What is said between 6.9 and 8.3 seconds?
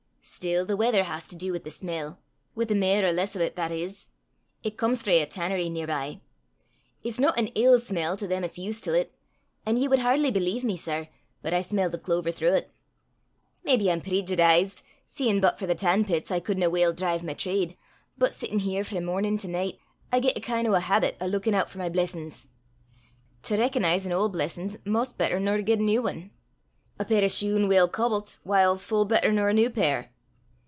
It's no an ill smell to